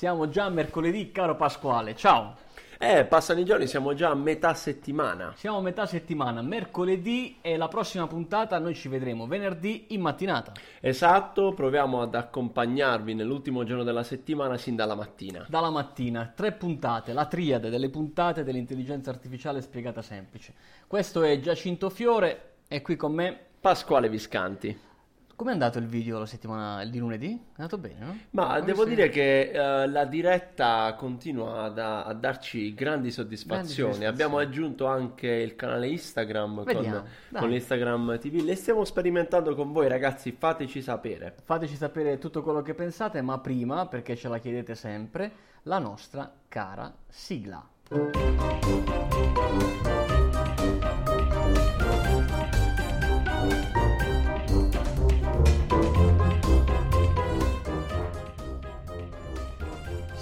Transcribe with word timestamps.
Siamo 0.00 0.30
già 0.30 0.46
a 0.46 0.48
mercoledì, 0.48 1.12
caro 1.12 1.36
Pasquale. 1.36 1.94
Ciao. 1.94 2.34
Eh, 2.78 3.04
passano 3.04 3.40
i 3.40 3.44
giorni, 3.44 3.66
siamo 3.66 3.92
già 3.92 4.08
a 4.08 4.14
metà 4.14 4.54
settimana. 4.54 5.34
Siamo 5.36 5.58
a 5.58 5.60
metà 5.60 5.84
settimana, 5.84 6.40
mercoledì 6.40 7.36
e 7.42 7.58
la 7.58 7.68
prossima 7.68 8.06
puntata 8.06 8.58
noi 8.58 8.74
ci 8.74 8.88
vedremo 8.88 9.26
venerdì 9.26 9.88
in 9.88 10.00
mattinata. 10.00 10.52
Esatto, 10.80 11.52
proviamo 11.52 12.00
ad 12.00 12.14
accompagnarvi 12.14 13.12
nell'ultimo 13.12 13.62
giorno 13.64 13.82
della 13.84 14.02
settimana 14.02 14.56
sin 14.56 14.74
dalla 14.74 14.94
mattina. 14.94 15.44
Dalla 15.46 15.68
mattina, 15.68 16.32
tre 16.34 16.52
puntate, 16.52 17.12
la 17.12 17.26
triade 17.26 17.68
delle 17.68 17.90
puntate 17.90 18.42
dell'intelligenza 18.42 19.10
artificiale 19.10 19.60
spiegata 19.60 20.00
semplice. 20.00 20.54
Questo 20.86 21.22
è 21.22 21.38
Giacinto 21.40 21.90
Fiore 21.90 22.52
e 22.68 22.80
qui 22.80 22.96
con 22.96 23.12
me 23.12 23.38
Pasquale 23.60 24.08
Viscanti. 24.08 24.88
Com'è 25.40 25.52
andato 25.52 25.78
il 25.78 25.86
video 25.86 26.18
la 26.18 26.26
settimana 26.26 26.84
di 26.84 26.98
lunedì? 26.98 27.28
È 27.32 27.62
andato 27.62 27.78
bene, 27.78 28.04
no? 28.04 28.18
Ma 28.32 28.56
Come 28.56 28.64
devo 28.66 28.82
sei- 28.84 28.94
dire 28.94 29.08
che 29.08 29.50
eh, 29.52 29.86
la 29.88 30.04
diretta 30.04 30.94
continua 30.98 31.62
ad- 31.62 31.78
a, 31.78 32.12
darci 32.12 32.74
grandi 32.74 33.10
soddisfazioni. 33.10 33.66
soddisfazioni. 33.68 34.04
Abbiamo 34.04 34.36
aggiunto 34.36 34.84
anche 34.84 35.28
il 35.28 35.56
canale 35.56 35.88
Instagram 35.88 36.64
Vediamo, 36.64 37.04
con, 37.30 37.40
con 37.40 37.48
l'Instagram 37.48 38.18
TV. 38.18 38.42
Le 38.44 38.54
stiamo 38.54 38.84
sperimentando 38.84 39.54
con 39.54 39.72
voi, 39.72 39.88
ragazzi. 39.88 40.30
Fateci 40.32 40.82
sapere. 40.82 41.34
Fateci 41.42 41.74
sapere 41.74 42.18
tutto 42.18 42.42
quello 42.42 42.60
che 42.60 42.74
pensate, 42.74 43.22
ma 43.22 43.38
prima, 43.38 43.86
perché 43.86 44.16
ce 44.16 44.28
la 44.28 44.36
chiedete 44.36 44.74
sempre, 44.74 45.32
la 45.62 45.78
nostra 45.78 46.30
cara 46.48 46.94
sigla. 47.08 47.66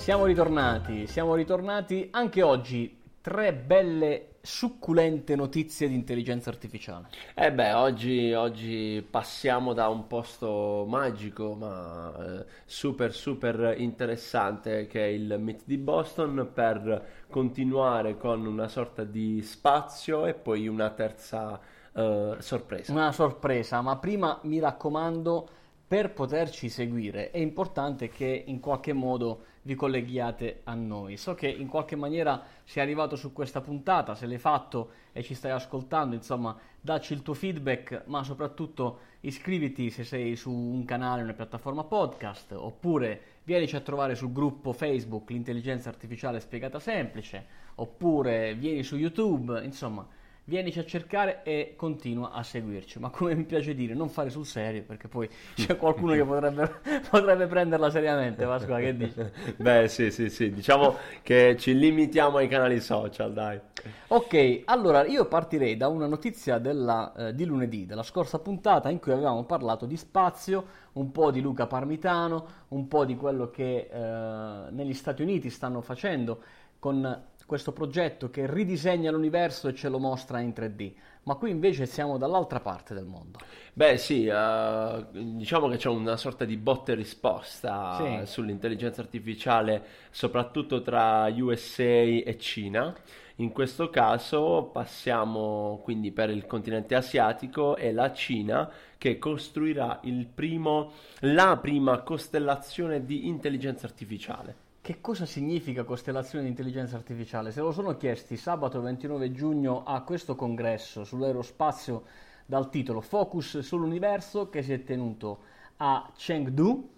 Siamo 0.09 0.25
ritornati, 0.25 1.07
siamo 1.07 1.35
ritornati 1.35 2.09
anche 2.13 2.41
oggi. 2.41 2.99
Tre 3.21 3.53
belle, 3.53 4.37
succulente 4.41 5.37
notizie 5.37 5.87
di 5.87 5.95
intelligenza 5.95 6.49
artificiale. 6.49 7.09
Eh 7.35 7.53
beh, 7.53 7.75
oggi, 7.75 8.33
oggi 8.33 9.07
passiamo 9.11 9.75
da 9.75 9.89
un 9.89 10.07
posto 10.07 10.87
magico 10.89 11.53
ma 11.53 12.15
eh, 12.21 12.47
super 12.65 13.13
super 13.13 13.75
interessante 13.77 14.87
che 14.87 15.05
è 15.05 15.09
il 15.09 15.37
Meet 15.39 15.65
di 15.67 15.77
Boston 15.77 16.53
per 16.55 17.27
continuare 17.29 18.17
con 18.17 18.47
una 18.47 18.69
sorta 18.69 19.05
di 19.05 19.43
spazio 19.43 20.25
e 20.25 20.33
poi 20.33 20.69
una 20.69 20.89
terza 20.89 21.61
eh, 21.93 22.37
sorpresa. 22.39 22.93
Una 22.93 23.13
sorpresa, 23.13 23.83
ma 23.83 23.99
prima 23.99 24.41
mi 24.45 24.59
raccomando, 24.59 25.49
per 25.89 26.13
poterci 26.13 26.69
seguire 26.69 27.31
è 27.31 27.39
importante 27.39 28.11
che 28.11 28.45
in 28.47 28.61
qualche 28.61 28.93
modo 28.93 29.45
vi 29.69 29.75
colleghiate 29.75 30.61
a 30.65 30.73
noi. 30.73 31.19
So 31.19 31.35
che 31.35 31.47
in 31.47 31.67
qualche 31.67 31.95
maniera 31.95 32.43
sei 32.65 32.83
arrivato 32.83 33.17
su 33.17 33.35
questa 33.35 33.61
puntata, 33.61 34.15
se 34.15 34.25
l'hai 34.25 34.39
fatto 34.39 34.93
e 35.13 35.23
ci 35.23 35.35
stai 35.35 35.51
ascoltando, 35.51 36.15
insomma, 36.15 36.57
dacci 36.81 37.13
il 37.13 37.21
tuo 37.21 37.35
feedback, 37.35 38.05
ma 38.07 38.25
soprattutto 38.25 39.01
iscriviti 39.21 39.91
se 39.91 40.05
sei 40.05 40.37
su 40.37 40.51
un 40.51 40.87
canale, 40.87 41.21
una 41.21 41.35
piattaforma 41.35 41.85
podcast, 41.85 42.53
oppure 42.53 43.21
vienici 43.45 43.77
a 43.77 43.81
trovare 43.81 44.15
sul 44.15 44.33
gruppo 44.33 44.73
Facebook 44.73 45.29
L'intelligenza 45.29 45.91
artificiale 45.91 46.41
spiegata 46.41 46.81
semplice, 46.81 47.45
oppure 47.75 48.55
vieni 48.55 48.83
su 48.83 48.97
YouTube, 48.97 49.63
insomma, 49.63 50.07
Vienici 50.49 50.79
a 50.79 50.85
cercare 50.87 51.43
e 51.43 51.75
continua 51.77 52.31
a 52.31 52.43
seguirci, 52.43 52.99
ma 52.99 53.11
come 53.11 53.35
mi 53.35 53.45
piace 53.45 53.75
dire, 53.75 53.93
non 53.93 54.09
fare 54.09 54.31
sul 54.31 54.47
serio, 54.47 54.83
perché 54.83 55.07
poi 55.07 55.29
c'è 55.55 55.77
qualcuno 55.77 56.15
che 56.15 56.25
potrebbe, 56.25 56.81
potrebbe 57.11 57.47
prenderla 57.47 57.91
seriamente, 57.91 58.47
Pasqua, 58.47 58.79
che 58.79 58.97
dici? 58.97 59.23
Beh, 59.61 59.89
sì, 59.89 60.11
sì, 60.11 60.31
sì, 60.31 60.51
diciamo 60.51 60.97
che 61.21 61.55
ci 61.59 61.77
limitiamo 61.77 62.39
ai 62.39 62.49
canali 62.49 62.81
social, 62.81 63.35
dai. 63.35 63.61
Ok, 64.07 64.63
allora 64.65 65.05
io 65.05 65.27
partirei 65.27 65.77
da 65.77 65.89
una 65.89 66.07
notizia 66.07 66.57
della, 66.57 67.13
eh, 67.15 67.35
di 67.35 67.45
lunedì, 67.45 67.85
della 67.85 68.03
scorsa 68.03 68.39
puntata, 68.39 68.89
in 68.89 69.01
cui 69.01 69.13
avevamo 69.13 69.45
parlato 69.45 69.85
di 69.85 69.99
spazio, 69.99 70.65
un 70.93 71.13
po' 71.13 71.31
di 71.31 71.43
Luca 71.43 71.67
Parmitano, 71.67 72.47
un 72.69 72.89
po' 72.89 73.05
di 73.05 73.17
quello 73.17 73.51
che 73.51 73.91
eh, 73.93 74.71
negli 74.71 74.95
Stati 74.95 75.21
Uniti 75.21 75.51
stanno 75.51 75.83
facendo 75.83 76.43
con 76.79 77.27
questo 77.49 77.73
progetto 77.73 78.29
che 78.29 78.47
ridisegna 78.47 79.11
l'universo 79.11 79.69
e 79.69 79.75
ce 79.75 79.89
lo 79.89 79.99
mostra 79.99 80.39
in 80.41 80.53
3D. 80.55 80.93
Ma 81.23 81.35
qui 81.37 81.51
invece 81.51 81.87
siamo 81.87 82.19
dall'altra 82.19 82.61
parte 82.61 82.93
del 82.93 83.07
mondo. 83.07 83.39
Beh, 83.73 83.97
sì, 83.97 84.27
eh, 84.27 85.07
diciamo 85.11 85.69
che 85.69 85.79
c'è 85.79 85.89
una 85.89 86.17
sorta 86.19 86.45
di 86.45 86.59
botta 86.59 86.93
e 86.93 86.95
risposta 86.95 87.97
Sì. 87.97 88.31
sull'intelligenza 88.31 89.01
artificiale, 89.01 89.83
soprattutto 90.11 90.83
tra 90.83 91.27
USA 91.35 91.83
e 91.85 92.37
Cina. 92.39 92.95
In 93.37 93.53
questo 93.53 93.89
caso 93.89 94.69
passiamo 94.71 95.81
quindi 95.83 96.11
per 96.13 96.29
il 96.29 96.45
continente 96.45 96.95
asiatico 96.97 97.77
e 97.77 97.93
la 97.93 98.13
Cina 98.13 98.71
che 98.99 99.19
costruirà 99.19 100.01
il 100.03 100.27
primo, 100.27 100.93
la 101.21 101.57
prima 101.57 102.01
costellazione 102.03 103.05
di 103.07 103.27
intelligenza 103.27 103.87
artificiale. 103.87 104.67
Che 104.89 105.03
cosa 105.03 105.27
significa 105.27 105.85
costellazione 105.85 106.45
di 106.45 106.49
intelligenza 106.49 106.97
artificiale? 106.97 107.53
Se 107.53 107.61
lo 107.61 107.73
sono 107.73 107.99
chiesti 107.99 108.39
sabato 108.39 108.81
29 108.81 109.33
giugno 109.33 109.83
a 109.85 110.01
questo 110.01 110.35
congresso 110.35 111.05
sull'aerospazio 111.05 112.05
dal 112.47 112.71
titolo 112.71 113.03
Focus 113.03 113.59
sull'universo 113.59 114.49
che 114.49 114.63
si 114.63 114.73
è 114.73 114.85
tenuto 114.85 115.41
a 115.77 116.11
Chengdu. 116.17 116.93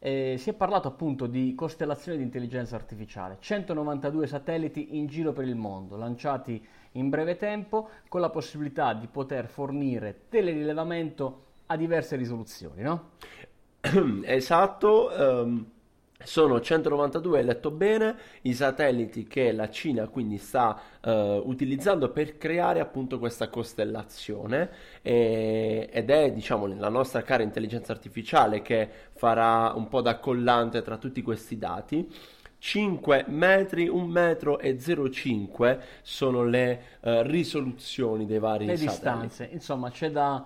Eh, 0.00 0.34
si 0.38 0.50
è 0.50 0.54
parlato 0.54 0.88
appunto 0.88 1.28
di 1.28 1.54
costellazione 1.54 2.18
di 2.18 2.24
intelligenza 2.24 2.74
artificiale, 2.74 3.36
192 3.38 4.26
satelliti 4.26 4.96
in 4.96 5.06
giro 5.06 5.32
per 5.32 5.46
il 5.46 5.54
mondo, 5.54 5.96
lanciati 5.96 6.60
in 6.94 7.08
breve 7.10 7.36
tempo, 7.36 7.90
con 8.08 8.20
la 8.20 8.30
possibilità 8.30 8.92
di 8.92 9.06
poter 9.06 9.46
fornire 9.46 10.22
telerilevamento 10.28 11.44
a 11.66 11.76
diverse 11.76 12.16
risoluzioni, 12.16 12.82
no? 12.82 13.10
Esatto, 14.24 15.12
ehm, 15.12 15.74
sono 16.24 16.60
192, 16.60 17.38
hai 17.38 17.44
letto 17.44 17.70
bene, 17.70 18.16
i 18.42 18.54
satelliti 18.54 19.26
che 19.26 19.52
la 19.52 19.68
Cina 19.68 20.08
quindi 20.08 20.38
sta 20.38 20.80
eh, 21.00 21.42
utilizzando 21.44 22.10
per 22.10 22.38
creare 22.38 22.80
appunto 22.80 23.18
questa 23.18 23.48
costellazione 23.48 24.70
e- 25.02 25.88
ed 25.92 26.10
è 26.10 26.32
diciamo 26.32 26.66
la 26.66 26.88
nostra 26.88 27.22
cara 27.22 27.42
intelligenza 27.42 27.92
artificiale 27.92 28.62
che 28.62 28.88
farà 29.12 29.72
un 29.74 29.88
po' 29.88 30.00
da 30.00 30.18
collante 30.18 30.82
tra 30.82 30.96
tutti 30.96 31.22
questi 31.22 31.58
dati. 31.58 32.08
5 32.58 33.26
metri, 33.28 33.86
1 33.86 34.06
metro 34.06 34.58
e 34.58 34.76
0,5 34.78 35.78
sono 36.02 36.44
le 36.44 36.82
eh, 37.00 37.22
risoluzioni 37.22 38.26
dei 38.26 38.38
vari 38.38 38.64
le 38.64 38.76
satelliti. 38.76 39.26
distanze. 39.26 39.48
Insomma, 39.52 39.90
c'è 39.90 40.10
da, 40.10 40.44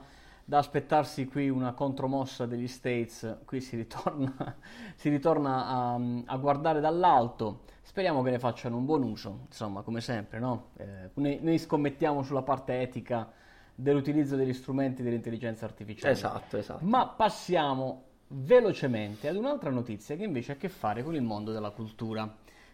da 0.50 0.59
aspettarsi 0.59 1.27
qui 1.27 1.49
una 1.49 1.75
contromossa 1.75 2.44
degli 2.44 2.66
States. 2.66 3.38
Qui 3.44 3.61
si 3.61 3.77
ritorna, 3.77 4.56
si 4.97 5.09
ritorna 5.09 5.65
a, 5.65 6.00
a 6.25 6.37
guardare 6.38 6.81
dall'alto. 6.81 7.61
Speriamo 7.83 8.21
che 8.22 8.31
ne 8.31 8.41
facciano 8.41 8.77
un 8.77 8.84
buon 8.84 9.05
uso, 9.05 9.43
insomma, 9.47 9.83
come 9.83 10.00
sempre, 10.00 10.41
no? 10.41 10.71
Eh, 10.77 11.11
noi, 11.15 11.38
noi 11.41 11.56
scommettiamo 11.56 12.25
sulla 12.25 12.43
parte 12.43 12.81
etica 12.81 13.31
dell'utilizzo 13.72 14.34
degli 14.34 14.53
strumenti 14.53 15.05
dell'intelligenza 15.05 15.66
artificiale. 15.66 16.15
Esatto, 16.15 16.56
esatto. 16.56 16.84
Ma 16.84 17.06
passiamo 17.06 18.06
velocemente 18.27 19.28
ad 19.28 19.37
un'altra 19.37 19.71
notizia 19.71 20.17
che 20.17 20.25
invece 20.25 20.50
ha 20.50 20.55
a 20.56 20.59
che 20.59 20.69
fare 20.69 21.05
con 21.05 21.15
il 21.15 21.22
mondo 21.22 21.53
della 21.53 21.71
cultura. 21.71 22.28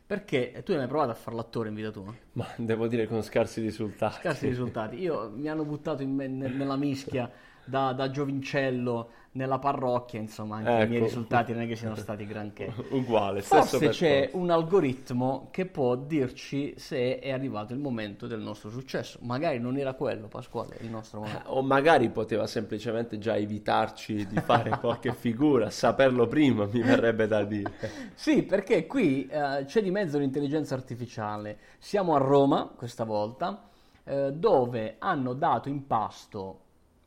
Perché 0.07 0.63
tu 0.65 0.71
hai 0.71 0.79
mai 0.79 0.87
provato 0.87 1.11
a 1.11 1.15
fare 1.15 1.35
l'attore 1.35 1.69
in 1.69 1.75
vita 1.75 1.91
tua? 1.91 2.15
Ma 2.33 2.47
devo 2.57 2.87
dire 2.87 3.09
con 3.09 3.23
scarsi 3.23 3.61
risultati. 3.61 4.21
Scarsi 4.21 4.47
risultati. 4.47 5.01
Io 5.01 5.31
mi 5.35 5.49
hanno 5.49 5.65
buttato 5.65 6.07
me- 6.07 6.29
ne- 6.29 6.49
nella 6.49 6.77
mischia 6.77 7.29
da, 7.65 7.93
da 7.93 8.09
giovincello 8.09 9.11
nella 9.37 9.59
parrocchia, 9.59 10.19
insomma, 10.19 10.57
anche 10.57 10.71
i 10.71 10.75
miei 10.89 10.97
Ecco. 10.97 11.05
risultati 11.05 11.53
non 11.53 11.63
è 11.63 11.67
che 11.67 11.77
siano 11.77 11.95
stati 11.97 12.27
granché. 12.27 12.73
Uguale, 12.91 13.43
Forse 13.43 13.79
c'è 13.91 14.21
percorso. 14.21 14.37
un 14.39 14.51
algoritmo 14.51 15.49
che 15.51 15.67
può 15.67 15.95
dirci 15.95 16.75
se 16.79 17.19
è 17.19 17.31
arrivato 17.31 17.73
il 17.73 17.79
momento 17.79 18.27
del 18.27 18.41
nostro 18.41 18.71
successo. 18.71 19.19
Magari 19.23 19.59
non 19.59 19.77
era 19.77 19.93
quello, 19.95 20.27
Pasquale, 20.27 20.77
il 20.81 20.91
nostro 20.91 21.21
momento. 21.21 21.51
O 21.51 21.63
magari 21.63 22.09
poteva 22.11 22.47
semplicemente 22.47 23.19
già 23.19 23.37
evitarci 23.37 24.27
di 24.27 24.41
fare 24.41 24.71
qualche 24.81 25.13
figura, 25.13 25.71
saperlo 25.71 26.27
prima 26.27 26.67
mi 26.67 26.81
verrebbe 26.83 27.27
da 27.27 27.45
dire. 27.45 27.75
Sì, 28.15 28.43
perché 28.43 28.87
qui 28.87 29.27
eh, 29.27 29.65
c'è 29.67 29.83
di 29.83 29.91
mezzo 29.91 30.19
l'intelligenza 30.19 30.75
artificiale. 30.75 31.59
Siamo 31.79 32.15
a 32.15 32.19
Roma 32.19 32.73
questa 32.75 33.05
volta, 33.05 33.69
eh, 34.05 34.33
dove 34.33 34.97
hanno 34.99 35.35
dato 35.35 35.69
in 35.69 35.87
pasto 35.87 36.61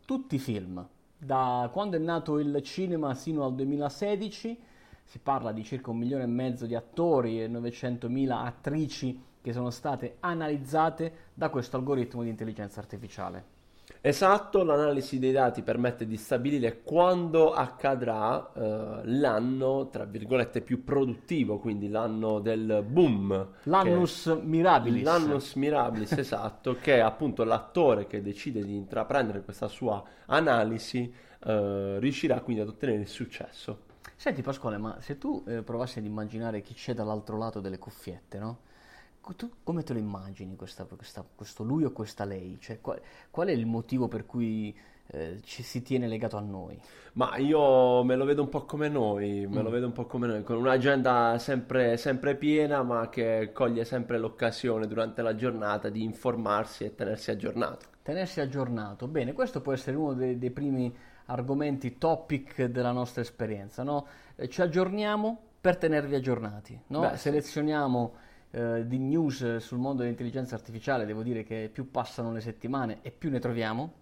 tutti 0.06 0.36
i 0.36 0.40
film. 0.40 0.88
Da 1.22 1.70
quando 1.74 1.98
è 1.98 2.00
nato 2.00 2.40
il 2.40 2.62
cinema 2.64 3.14
sino 3.14 3.44
al 3.44 3.54
2016, 3.54 4.58
si 5.04 5.20
parla 5.20 5.52
di 5.52 5.66
circa 5.66 5.90
un 5.92 5.98
milione 5.98 6.24
e 6.24 6.28
mezzo 6.28 6.66
di 6.66 6.76
attori 6.76 7.44
e 7.44 7.50
900.000 7.50 8.30
attrici 8.30 9.22
che 9.42 9.52
sono 9.52 9.70
state 9.70 10.16
analizzate 10.22 11.28
da 11.34 11.50
questo 11.50 11.76
algoritmo 11.76 12.24
di 12.24 12.30
intelligenza 12.30 12.80
artificiale. 12.80 13.59
Esatto, 14.02 14.64
l'analisi 14.64 15.20
dei 15.20 15.34
dati 15.34 15.62
permette 15.62 16.06
di 16.06 16.16
stabilire 16.16 16.84
quando 16.84 17.52
accadrà 17.52 18.52
eh, 18.54 19.02
l'anno, 19.04 19.90
tra 19.90 20.06
virgolette, 20.06 20.62
più 20.62 20.86
produttivo, 20.86 21.60
quindi 21.60 21.90
l'anno 21.90 22.40
del 22.40 22.82
boom. 22.88 23.48
L'annus 23.64 24.28
mirabilis. 24.42 25.04
L'annus 25.04 25.54
mirabilis, 25.56 26.14
esatto, 26.18 26.78
che 26.80 26.96
è 26.96 27.00
appunto 27.00 27.44
l'attore 27.44 28.08
che 28.08 28.22
decide 28.22 28.64
di 28.64 28.74
intraprendere 28.74 29.44
questa 29.44 29.68
sua 29.68 30.02
analisi, 30.28 31.14
eh, 31.44 32.00
riuscirà 32.00 32.40
quindi 32.40 32.62
ad 32.62 32.70
ottenere 32.70 33.02
il 33.02 33.08
successo. 33.08 33.88
Senti 34.16 34.42
Pasquale, 34.42 34.78
ma 34.78 34.98
se 35.02 35.18
tu 35.18 35.44
eh, 35.46 35.62
provassi 35.62 36.00
ad 36.00 36.06
immaginare 36.06 36.62
chi 36.62 36.74
c'è 36.74 36.94
dall'altro 36.94 37.38
lato 37.38 37.60
delle 37.60 37.78
cuffiette, 37.78 38.40
no? 38.40 38.60
Tu 39.36 39.50
come 39.64 39.84
te 39.84 39.94
lo 39.94 40.00
immagini 40.00 40.56
questa, 40.56 40.86
questa, 40.86 41.26
questo 41.36 41.64
lui 41.64 41.84
o 41.84 41.92
questa 41.92 42.26
lei? 42.26 42.58
Cioè, 42.60 42.82
qual, 42.82 43.00
qual, 43.30 43.48
è 43.48 43.52
il 43.52 43.66
motivo 43.66 44.08
per 44.08 44.26
cui 44.26 44.76
eh, 45.08 45.40
ci 45.44 45.64
si 45.64 45.82
tiene 45.82 46.08
legato 46.08 46.38
a 46.38 46.42
noi? 46.42 46.80
Ma 47.14 47.38
io 47.38 48.04
me 48.04 48.16
lo 48.16 48.26
vedo 48.26 48.42
un 48.42 48.50
po' 48.50 48.66
come 48.66 48.90
noi, 48.90 49.48
me 49.48 49.62
mm. 49.62 49.64
lo 49.64 49.70
vedo 49.70 49.86
un 49.88 49.92
po' 49.92 50.06
come 50.06 50.28
noi, 50.28 50.44
con 50.44 50.58
un'agenda 50.58 51.38
sempre, 51.40 51.98
sempre 51.98 52.36
piena, 52.36 52.84
ma 52.84 53.10
che 53.10 53.52
coglie 53.54 53.86
sempre 53.86 54.18
l'occasione 54.18 54.88
durante 54.88 55.22
la 55.22 55.36
giornata 55.36 55.90
di 55.90 56.04
informarsi 56.04 56.84
e 56.84 56.96
tenersi 56.96 57.32
aggiornato. 57.32 57.88
Tenersi 58.02 58.42
aggiornato, 58.42 59.08
bene, 59.08 59.34
questo 59.34 59.62
può 59.62 59.74
essere 59.74 59.96
uno 59.98 60.14
dei, 60.14 60.38
dei 60.38 60.52
primi 60.52 60.96
argomenti 61.26 61.98
topic 61.98 62.66
della 62.66 62.92
nostra 62.92 63.22
esperienza, 63.22 63.84
no? 63.84 64.08
Eh, 64.36 64.50
ci 64.50 64.62
aggiorniamo 64.62 65.42
per 65.62 65.78
tenervi 65.78 66.16
aggiornati, 66.16 66.80
no? 66.88 67.02
Beh, 67.02 67.18
Selezioniamo 67.18 68.14
eh, 68.52 68.88
di 68.88 68.98
news 68.98 69.58
sul 69.58 69.78
mondo 69.78 70.02
dell'intelligenza 70.02 70.56
artificiale, 70.56 71.06
devo 71.06 71.24
dire 71.24 71.44
che 71.44 71.70
più 71.72 71.92
passano 71.92 72.32
le 72.32 72.42
settimane 72.42 73.00
e 73.02 73.12
più 73.12 73.30
ne 73.30 73.40
troviamo, 73.40 73.94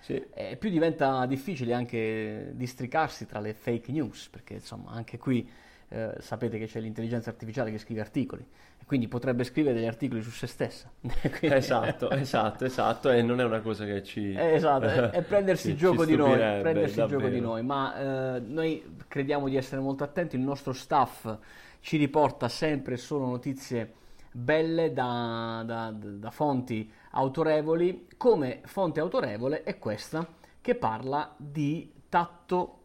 sì. 0.00 0.22
e 0.34 0.56
più 0.56 0.70
diventa 0.70 1.24
difficile 1.26 1.72
anche 1.72 2.52
districarsi 2.54 3.26
tra 3.26 3.40
le 3.40 3.54
fake 3.54 3.92
news, 3.92 4.28
perché 4.28 4.54
insomma 4.54 4.90
anche 4.90 5.18
qui 5.18 5.48
eh, 5.88 6.14
sapete 6.18 6.58
che 6.58 6.66
c'è 6.66 6.80
l'intelligenza 6.80 7.30
artificiale 7.30 7.70
che 7.70 7.78
scrive 7.78 8.00
articoli, 8.00 8.46
e 8.78 8.84
quindi 8.86 9.08
potrebbe 9.08 9.44
scrivere 9.44 9.74
degli 9.74 9.86
articoli 9.86 10.22
su 10.22 10.30
se 10.30 10.46
stessa. 10.46 10.90
quindi... 11.00 11.56
Esatto, 11.56 12.10
esatto, 12.10 12.64
esatto, 12.64 13.10
e 13.10 13.22
non 13.22 13.40
è 13.40 13.44
una 13.44 13.60
cosa 13.60 13.84
che 13.84 14.02
ci... 14.02 14.34
esatto, 14.36 14.86
è, 14.86 15.10
è 15.10 15.22
prendersi 15.26 15.70
il 15.70 15.76
gioco 15.76 16.04
di 16.04 16.16
noi, 16.16 16.36
prendersi 16.36 16.96
gioco 17.06 17.28
di 17.28 17.40
noi, 17.40 17.62
ma 17.62 18.36
eh, 18.36 18.40
noi 18.40 18.96
crediamo 19.08 19.48
di 19.48 19.56
essere 19.56 19.80
molto 19.80 20.04
attenti, 20.04 20.36
il 20.36 20.42
nostro 20.42 20.72
staff 20.72 21.38
ci 21.80 21.96
riporta 21.96 22.48
sempre 22.48 22.96
solo 22.96 23.26
notizie 23.26 23.92
belle 24.36 24.92
da, 24.92 25.62
da, 25.64 25.94
da 25.94 26.30
fonti 26.30 26.90
autorevoli, 27.10 28.08
come 28.16 28.62
fonte 28.64 28.98
autorevole 28.98 29.62
è 29.62 29.78
questa 29.78 30.26
che 30.60 30.74
parla 30.74 31.34
di 31.36 31.92
tatto 32.08 32.78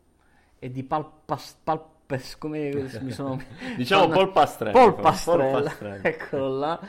e 0.59 0.69
di 0.69 0.83
palpas, 0.83 1.57
palpes, 1.63 1.98
come 2.37 2.89
mi 3.01 3.11
sono... 3.11 3.39
diciamo 3.77 4.07
polpastrello. 4.07 4.77
Polpastrello, 4.77 5.71
eccolo 6.01 6.57
là, 6.57 6.79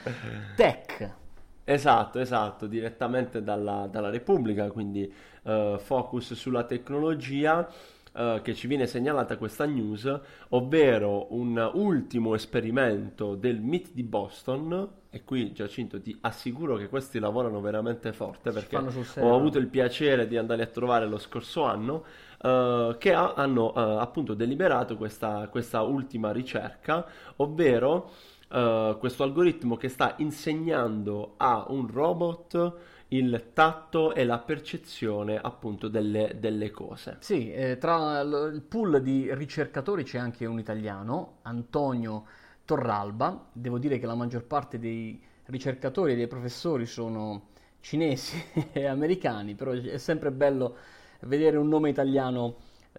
tech. 0.57 1.19
Esatto, 1.65 2.19
esatto, 2.19 2.67
direttamente 2.67 3.43
dalla, 3.43 3.87
dalla 3.91 4.11
Repubblica, 4.11 4.71
quindi 4.71 5.13
uh, 5.43 5.79
focus 5.79 6.35
sulla 6.35 6.65
tecnologia. 6.65 7.69
Uh, 8.13 8.43
che 8.43 8.57
ci 8.57 8.67
viene 8.67 8.89
segnalata 8.89 9.37
questa 9.37 9.67
news, 9.67 10.21
ovvero 10.49 11.33
un 11.33 11.71
ultimo 11.75 12.35
esperimento 12.35 13.37
del 13.37 13.61
MIT 13.61 13.93
di 13.93 14.03
Boston. 14.03 15.00
E 15.13 15.25
qui 15.25 15.53
Giacinto 15.53 16.01
ti 16.01 16.17
assicuro 16.21 16.77
che 16.77 16.89
questi 16.89 17.19
lavorano 17.19 17.61
veramente 17.61 18.13
forte 18.13 18.53
perché 18.53 18.77
ho 18.77 19.35
avuto 19.35 19.59
il 19.59 19.67
piacere 19.67 20.29
di 20.29 20.37
andare 20.37 20.63
a 20.63 20.67
trovare 20.67 21.07
lo 21.07 21.19
scorso 21.19 21.65
anno. 21.65 22.05
Uh, 22.41 22.97
che 22.97 23.13
ha, 23.13 23.35
hanno 23.35 23.71
uh, 23.75 23.99
appunto 23.99 24.33
deliberato 24.33 24.97
questa, 24.97 25.49
questa, 25.51 25.83
ultima 25.83 26.33
ricerca, 26.33 27.07
ovvero 27.37 28.11
questo 28.51 29.23
algoritmo 29.23 29.77
che 29.77 29.89
sta 29.89 30.15
insegnando 30.19 31.35
a 31.37 31.67
un 31.69 31.87
robot 31.87 32.75
il 33.11 33.51
tatto 33.53 34.15
e 34.15 34.25
la 34.25 34.39
percezione 34.39 35.39
appunto 35.41 35.89
delle, 35.89 36.37
delle 36.39 36.71
cose. 36.71 37.17
Sì, 37.21 37.53
eh, 37.53 37.79
tra 37.79 38.21
il 38.21 38.63
pool 38.67 39.01
di 39.03 39.33
ricercatori 39.35 40.05
c'è 40.05 40.19
anche 40.19 40.47
un 40.47 40.59
italiano, 40.59 41.39
Antonio 41.43 42.25
Torralba. 42.71 43.49
Devo 43.51 43.79
dire 43.79 43.99
che 43.99 44.07
la 44.07 44.15
maggior 44.15 44.45
parte 44.45 44.79
dei 44.79 45.21
ricercatori 45.47 46.13
e 46.13 46.15
dei 46.15 46.29
professori 46.29 46.87
sono 46.87 47.49
cinesi 47.81 48.41
e 48.71 48.87
americani, 48.87 49.57
però 49.57 49.73
è 49.73 49.99
sempre 49.99 50.31
bello 50.31 50.77
vedere 51.23 51.57
un 51.57 51.67
nome 51.67 51.89
italiano 51.89 52.59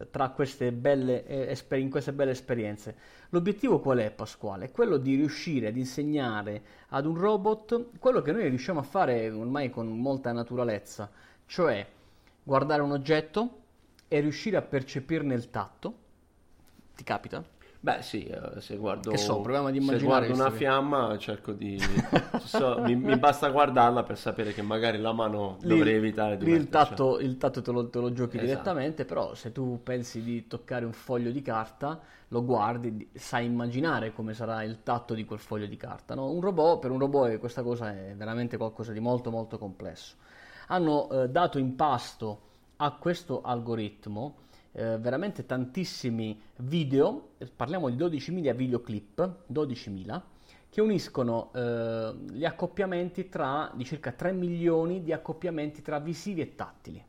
tra 0.10 0.30
queste 0.32 0.74
belle, 0.74 1.26
eh, 1.26 1.78
in 1.78 1.90
queste 1.90 2.12
belle 2.12 2.32
esperienze. 2.32 2.96
L'obiettivo 3.30 3.80
qual 3.80 4.00
è, 4.00 4.12
Pasquale? 4.12 4.72
Quello 4.72 4.98
di 4.98 5.16
riuscire 5.16 5.68
ad 5.68 5.78
insegnare 5.78 6.62
ad 6.90 7.06
un 7.06 7.16
robot 7.16 7.98
quello 7.98 8.22
che 8.22 8.34
noi 8.34 8.50
riusciamo 8.50 8.82
a 8.82 8.84
fare 8.84 9.30
ormai 9.30 9.70
con 9.70 9.88
molta 9.88 10.34
naturalezza, 10.34 11.10
cioè 11.46 11.88
guardare 12.44 12.82
un 12.82 12.92
oggetto 12.92 13.60
e 14.10 14.20
riuscire 14.20 14.58
a 14.58 14.62
percepirne 14.62 15.34
il 15.34 15.50
tatto. 15.50 15.94
Ti 16.94 17.04
capita? 17.06 17.60
Beh 17.84 18.04
sì, 18.04 18.26
eh, 18.26 18.62
se 18.62 18.78
guardo, 18.78 19.18
so, 19.18 19.44
se 19.44 20.04
guardo 20.04 20.34
una 20.34 20.52
che... 20.52 20.56
fiamma 20.56 21.18
cerco 21.18 21.52
di... 21.52 21.80
so, 22.46 22.80
mi, 22.84 22.96
mi, 22.96 23.18
basta 23.18 23.50
guardarla 23.50 24.04
per 24.04 24.20
sapere 24.20 24.54
che 24.54 24.62
magari 24.62 25.00
la 25.00 25.12
mano 25.14 25.58
lì, 25.62 25.70
dovrei 25.70 25.96
evitare 25.96 26.38
di 26.38 26.46
lì 26.46 26.52
il 26.52 26.70
tatto, 26.70 27.18
il 27.18 27.38
tatto 27.38 27.64
te, 27.64 27.72
lo, 27.72 27.90
te 27.90 27.98
lo 27.98 28.14
giochi 28.14 28.38
esatto. 28.38 28.52
direttamente, 28.52 29.04
però 29.04 29.34
se 29.34 29.52
tu 29.52 29.80
pensi 29.82 30.22
di 30.22 30.46
toccare 30.46 30.86
un 30.86 30.94
foglio 30.94 31.32
di 31.32 31.42
carta, 31.42 32.00
lo 32.28 32.46
guardi, 32.46 33.10
sai 33.16 33.46
immaginare 33.46 34.14
come 34.14 34.36
sarà 34.36 34.62
il 34.62 34.84
tatto 34.84 35.16
di 35.16 35.26
quel 35.26 35.40
foglio 35.40 35.66
di 35.66 35.76
carta. 35.76 36.14
No? 36.14 36.30
Un 36.30 36.40
robot, 36.40 36.82
per 36.82 36.92
un 36.92 37.00
robot 37.00 37.40
questa 37.40 37.64
cosa 37.64 37.92
è 37.92 38.14
veramente 38.16 38.58
qualcosa 38.58 38.92
di 38.92 39.00
molto 39.00 39.32
molto 39.32 39.58
complesso. 39.58 40.18
Hanno 40.68 41.10
eh, 41.10 41.30
dato 41.30 41.58
in 41.58 41.76
pasto 41.76 42.42
a 42.76 42.92
questo 42.92 43.42
algoritmo 43.42 44.36
eh, 44.74 44.98
veramente 44.98 45.46
tantissimi 45.46 46.40
video, 46.58 47.32
parliamo 47.56 47.90
di 47.90 47.98
12.000 47.98 48.56
videoclip, 48.56 49.44
12.000, 49.52 50.22
che 50.70 50.82
uniscono 50.82 51.52
eh, 51.54 52.16
gli 52.32 52.46
accoppiamenti 52.46 53.28
tra 53.28 53.72
di 53.74 53.84
circa 53.84 54.12
3 54.12 54.32
milioni 54.32 55.04
di 55.04 55.12
accoppiamenti 55.12 55.82
tra 55.82 56.00
visivi 56.00 56.42
e 56.42 56.56
tattili. 56.56 57.04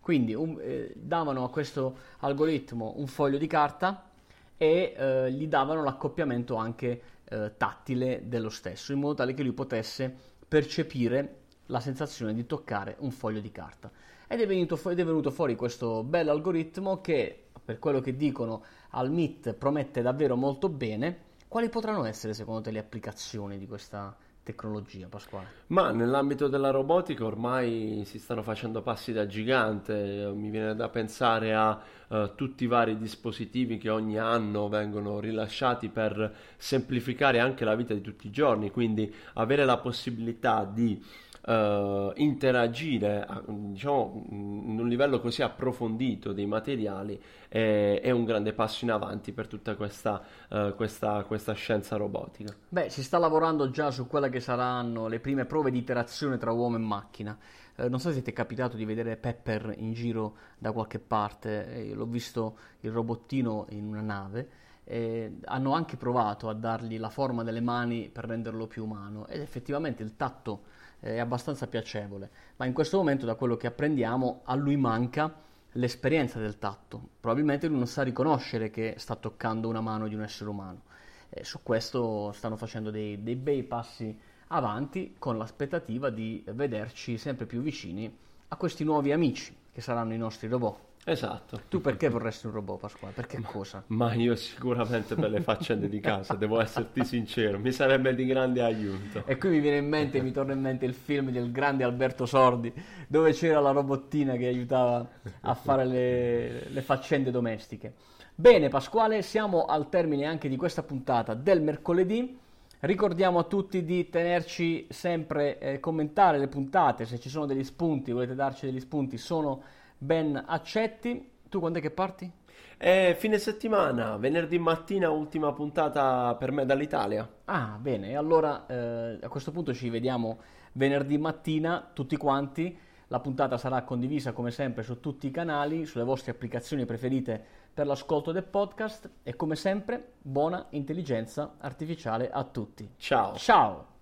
Quindi 0.00 0.34
un, 0.34 0.58
eh, 0.60 0.92
davano 0.96 1.44
a 1.44 1.50
questo 1.50 1.96
algoritmo 2.18 2.94
un 2.96 3.06
foglio 3.06 3.38
di 3.38 3.46
carta 3.46 4.10
e 4.56 4.94
eh, 4.96 5.32
gli 5.32 5.46
davano 5.46 5.82
l'accoppiamento 5.82 6.56
anche 6.56 7.02
eh, 7.24 7.52
tattile 7.56 8.22
dello 8.26 8.50
stesso, 8.50 8.92
in 8.92 8.98
modo 8.98 9.14
tale 9.14 9.32
che 9.32 9.42
lui 9.42 9.52
potesse 9.52 10.14
percepire 10.46 11.43
la 11.66 11.80
sensazione 11.80 12.34
di 12.34 12.46
toccare 12.46 12.96
un 13.00 13.10
foglio 13.10 13.40
di 13.40 13.50
carta. 13.50 13.90
Ed 14.26 14.40
è 14.40 14.46
venuto, 14.46 14.76
fu- 14.76 14.90
ed 14.90 14.98
è 14.98 15.04
venuto 15.04 15.30
fuori 15.30 15.54
questo 15.56 16.02
bello 16.02 16.30
algoritmo 16.30 17.00
che, 17.00 17.46
per 17.64 17.78
quello 17.78 18.00
che 18.00 18.16
dicono 18.16 18.64
al 18.90 19.10
MIT, 19.10 19.54
promette 19.54 20.02
davvero 20.02 20.36
molto 20.36 20.68
bene. 20.68 21.32
Quali 21.48 21.68
potranno 21.68 22.04
essere 22.04 22.34
secondo 22.34 22.62
te 22.62 22.70
le 22.70 22.80
applicazioni 22.80 23.58
di 23.58 23.66
questa 23.66 24.16
tecnologia, 24.44 25.08
Pasquale? 25.08 25.46
Ma 25.68 25.90
nell'ambito 25.90 26.46
della 26.46 26.70
robotica 26.70 27.24
ormai 27.24 28.02
si 28.04 28.20
stanno 28.20 28.42
facendo 28.42 28.82
passi 28.82 29.12
da 29.12 29.26
gigante, 29.26 30.30
mi 30.32 30.50
viene 30.50 30.76
da 30.76 30.88
pensare 30.88 31.54
a 31.54 31.80
uh, 32.08 32.34
tutti 32.36 32.64
i 32.64 32.68
vari 32.68 32.96
dispositivi 32.96 33.78
che 33.78 33.90
ogni 33.90 34.18
anno 34.18 34.68
vengono 34.68 35.18
rilasciati 35.18 35.88
per 35.88 36.32
semplificare 36.56 37.40
anche 37.40 37.64
la 37.64 37.74
vita 37.74 37.94
di 37.94 38.02
tutti 38.02 38.28
i 38.28 38.30
giorni, 38.30 38.70
quindi 38.70 39.12
avere 39.32 39.64
la 39.64 39.78
possibilità 39.78 40.64
di 40.64 41.02
uh, 41.46 42.12
interagire 42.16 43.26
diciamo, 43.46 44.26
in 44.30 44.76
un 44.78 44.88
livello 44.88 45.20
così 45.20 45.42
approfondito 45.42 46.32
dei 46.32 46.46
materiali 46.46 47.20
è, 47.54 48.00
è 48.02 48.10
un 48.10 48.24
grande 48.24 48.52
passo 48.52 48.84
in 48.84 48.90
avanti 48.90 49.30
per 49.30 49.46
tutta 49.46 49.76
questa, 49.76 50.20
uh, 50.48 50.74
questa, 50.74 51.22
questa 51.22 51.52
scienza 51.52 51.94
robotica. 51.94 52.52
Beh, 52.68 52.90
si 52.90 53.04
sta 53.04 53.16
lavorando 53.18 53.70
già 53.70 53.92
su 53.92 54.08
quelle 54.08 54.28
che 54.28 54.40
saranno 54.40 55.06
le 55.06 55.20
prime 55.20 55.44
prove 55.44 55.70
di 55.70 55.78
interazione 55.78 56.36
tra 56.36 56.50
uomo 56.50 56.74
e 56.74 56.80
macchina. 56.80 57.38
Eh, 57.76 57.88
non 57.88 58.00
so 58.00 58.10
se 58.10 58.22
ti 58.22 58.30
è 58.30 58.32
capitato 58.32 58.76
di 58.76 58.84
vedere 58.84 59.16
Pepper 59.16 59.72
in 59.76 59.92
giro 59.92 60.36
da 60.58 60.72
qualche 60.72 60.98
parte, 60.98 61.72
eh, 61.72 61.94
l'ho 61.94 62.06
visto 62.06 62.58
il 62.80 62.90
robottino 62.90 63.66
in 63.68 63.86
una 63.86 64.00
nave. 64.00 64.48
Eh, 64.82 65.38
hanno 65.44 65.74
anche 65.74 65.96
provato 65.96 66.48
a 66.48 66.54
dargli 66.54 66.98
la 66.98 67.08
forma 67.08 67.44
delle 67.44 67.60
mani 67.60 68.10
per 68.12 68.26
renderlo 68.26 68.66
più 68.66 68.82
umano 68.82 69.28
ed 69.28 69.40
effettivamente 69.40 70.02
il 70.02 70.16
tatto 70.16 70.64
è 70.98 71.18
abbastanza 71.18 71.68
piacevole, 71.68 72.30
ma 72.56 72.66
in 72.66 72.72
questo 72.72 72.96
momento 72.96 73.26
da 73.26 73.36
quello 73.36 73.56
che 73.56 73.68
apprendiamo 73.68 74.40
a 74.44 74.54
lui 74.56 74.76
manca 74.76 75.42
l'esperienza 75.74 76.38
del 76.38 76.58
tatto, 76.58 77.00
probabilmente 77.20 77.66
lui 77.66 77.78
non 77.78 77.86
sa 77.86 78.02
riconoscere 78.02 78.70
che 78.70 78.94
sta 78.98 79.16
toccando 79.16 79.68
una 79.68 79.80
mano 79.80 80.08
di 80.08 80.14
un 80.14 80.22
essere 80.22 80.50
umano. 80.50 80.82
E 81.30 81.44
su 81.44 81.60
questo 81.62 82.32
stanno 82.32 82.56
facendo 82.56 82.90
dei, 82.90 83.22
dei 83.22 83.34
bei 83.34 83.62
passi 83.64 84.16
avanti 84.48 85.16
con 85.18 85.36
l'aspettativa 85.36 86.10
di 86.10 86.44
vederci 86.46 87.18
sempre 87.18 87.46
più 87.46 87.60
vicini 87.60 88.14
a 88.48 88.56
questi 88.56 88.84
nuovi 88.84 89.10
amici 89.10 89.54
che 89.72 89.80
saranno 89.80 90.12
i 90.12 90.18
nostri 90.18 90.46
robot. 90.46 90.93
Esatto. 91.06 91.60
Tu 91.68 91.82
perché 91.82 92.08
vorresti 92.08 92.46
un 92.46 92.52
robot, 92.52 92.80
Pasquale? 92.80 93.12
Per 93.12 93.26
che 93.26 93.40
cosa? 93.42 93.84
Ma 93.88 94.14
io 94.14 94.34
sicuramente 94.36 95.14
per 95.14 95.28
le 95.30 95.42
faccende 95.42 95.88
di 95.88 96.00
casa, 96.00 96.32
devo 96.34 96.60
esserti 96.60 97.04
sincero, 97.04 97.58
mi 97.58 97.72
sarebbe 97.72 98.14
di 98.14 98.24
grande 98.24 98.62
aiuto. 98.62 99.22
E 99.26 99.36
qui 99.36 99.50
mi 99.50 99.60
viene 99.60 99.76
in 99.76 99.88
mente, 99.88 100.22
mi 100.22 100.32
torna 100.32 100.54
in 100.54 100.60
mente 100.60 100.86
il 100.86 100.94
film 100.94 101.30
del 101.30 101.52
grande 101.52 101.84
Alberto 101.84 102.24
Sordi, 102.24 102.72
dove 103.06 103.32
c'era 103.32 103.60
la 103.60 103.70
robottina 103.70 104.34
che 104.36 104.46
aiutava 104.46 105.06
a 105.42 105.54
fare 105.54 105.84
le, 105.84 106.68
le 106.70 106.80
faccende 106.80 107.30
domestiche. 107.30 107.92
Bene, 108.34 108.68
Pasquale, 108.68 109.20
siamo 109.20 109.66
al 109.66 109.90
termine 109.90 110.24
anche 110.24 110.48
di 110.48 110.56
questa 110.56 110.82
puntata 110.82 111.34
del 111.34 111.60
mercoledì. 111.60 112.38
Ricordiamo 112.80 113.38
a 113.38 113.44
tutti 113.44 113.84
di 113.84 114.08
tenerci 114.08 114.86
sempre, 114.88 115.58
eh, 115.58 115.80
commentare 115.80 116.38
le 116.38 116.48
puntate, 116.48 117.04
se 117.04 117.18
ci 117.20 117.28
sono 117.28 117.46
degli 117.46 117.64
spunti, 117.64 118.10
volete 118.10 118.34
darci 118.34 118.66
degli 118.66 118.80
spunti, 118.80 119.18
sono 119.18 119.62
ben 119.96 120.42
accetti. 120.46 121.30
Tu 121.48 121.60
quando 121.60 121.78
è 121.78 121.82
che 121.82 121.90
parti? 121.90 122.30
È 122.76 123.14
fine 123.18 123.38
settimana, 123.38 124.16
venerdì 124.16 124.58
mattina, 124.58 125.08
ultima 125.10 125.52
puntata 125.52 126.34
per 126.34 126.50
me 126.50 126.66
dall'Italia. 126.66 127.28
Ah, 127.44 127.78
bene, 127.80 128.16
allora 128.16 128.66
eh, 128.66 129.18
a 129.22 129.28
questo 129.28 129.52
punto 129.52 129.72
ci 129.72 129.88
vediamo 129.88 130.40
venerdì 130.72 131.18
mattina 131.18 131.90
tutti 131.92 132.16
quanti. 132.16 132.76
La 133.08 133.20
puntata 133.20 133.58
sarà 133.58 133.82
condivisa 133.82 134.32
come 134.32 134.50
sempre 134.50 134.82
su 134.82 134.98
tutti 134.98 135.26
i 135.26 135.30
canali, 135.30 135.84
sulle 135.86 136.04
vostre 136.04 136.32
applicazioni 136.32 136.84
preferite 136.84 137.42
per 137.72 137.86
l'ascolto 137.86 138.32
del 138.32 138.44
podcast 138.44 139.10
e 139.22 139.36
come 139.36 139.56
sempre 139.56 140.14
buona 140.20 140.66
intelligenza 140.70 141.56
artificiale 141.58 142.30
a 142.30 142.44
tutti. 142.44 142.94
Ciao. 142.96 143.36
Ciao. 143.36 143.93